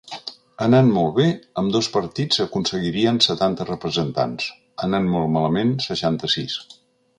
Anant 0.67 0.87
molt 0.93 1.11
bé, 1.17 1.25
ambdós 1.61 1.89
partits 1.97 2.41
aconseguirien 2.45 3.21
setanta 3.27 3.69
representats; 3.69 4.49
anant 4.89 5.13
molt 5.19 5.33
malament, 5.39 5.79
seixanta-sis. 5.89 6.61